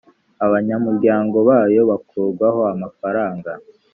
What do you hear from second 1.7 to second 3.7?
bakurwaho amafaranga